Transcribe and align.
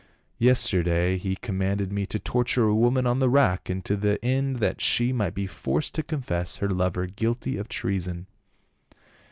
Yesterday 0.39 1.19
he 1.19 1.35
com 1.35 1.59
manded 1.59 1.91
me 1.91 2.07
to 2.07 2.17
torture 2.17 2.63
a 2.63 2.73
woman 2.73 3.05
on 3.05 3.19
the 3.19 3.29
rack, 3.29 3.69
to 3.83 3.95
the 3.95 4.17
end 4.25 4.55
that 4.55 4.81
she 4.81 5.13
might 5.13 5.35
be 5.35 5.45
forced 5.45 5.93
to 5.93 6.01
confess 6.01 6.55
her 6.55 6.69
lover 6.71 7.05
guilty 7.05 7.55
of 7.55 7.67
treason. 7.69 8.25